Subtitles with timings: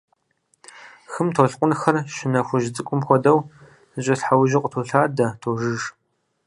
[1.11, 3.45] Хым толъкъунхэр щынэ хужь цӏыкӏум хуэдэурэ,
[4.03, 5.81] зэкӏэлъхьэужьу къытолъадэ, тожыж.